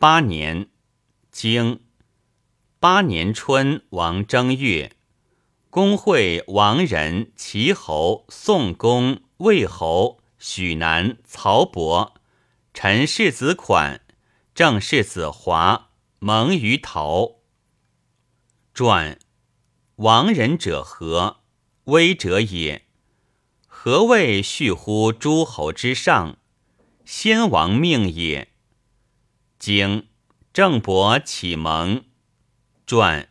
[0.00, 0.70] 八年，
[1.30, 1.80] 经
[2.78, 4.92] 八年春，王正月，
[5.68, 12.14] 公会王仁、齐侯、宋公、魏侯、许南、曹伯、
[12.72, 14.00] 陈世子款、
[14.54, 17.32] 郑世子华蒙于陶。
[18.72, 19.18] 传
[19.96, 21.42] 王仁者何？
[21.84, 22.86] 威者也。
[23.66, 26.38] 何谓续乎诸侯之上？
[27.04, 28.49] 先王命也。
[29.60, 30.08] 经
[30.54, 32.06] 郑伯启蒙
[32.86, 33.28] 传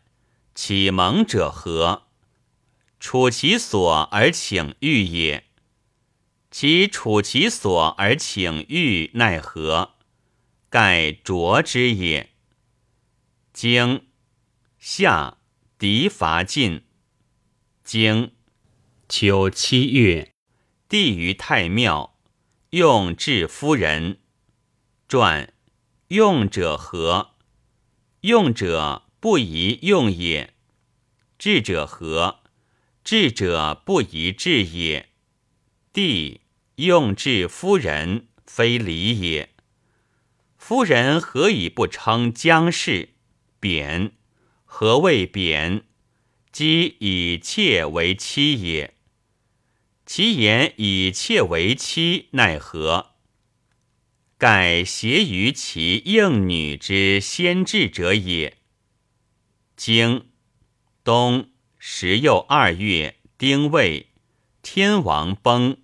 [0.54, 2.04] 启蒙者何？
[2.99, 5.45] 处其所而请欲也。
[6.52, 9.95] 其处其所而请欲奈何？
[10.70, 12.30] 盖卓之也。
[13.52, 14.05] 经
[14.77, 15.40] 夏
[15.80, 16.85] 狄伐晋。
[17.84, 18.35] 经
[19.07, 20.35] 秋七月，
[20.88, 22.16] 帝于太庙，
[22.70, 24.20] 用治夫人。
[25.07, 25.52] 传。
[26.09, 27.36] 用者何？
[28.22, 30.55] 用者不宜用也。
[31.38, 32.40] 智者何？
[33.04, 35.10] 智者不宜智也。
[35.93, 36.41] 帝
[36.77, 39.54] 用治夫人，非礼也。
[40.57, 43.10] 夫人何以不称姜氏？
[43.60, 44.13] 贬。
[44.65, 45.84] 何谓贬？
[46.52, 48.96] 即以妾为妻也。
[50.07, 53.09] 其言以妾为妻，奈何？
[54.40, 58.55] 盖挟于其应女之先至者也。
[59.76, 60.27] 经
[61.04, 64.07] 冬十又二月，丁未，
[64.62, 65.75] 天王崩。